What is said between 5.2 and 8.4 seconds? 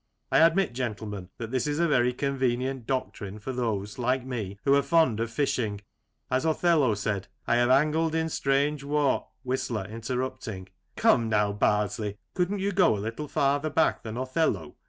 fishing. As Othello said:" I have angled in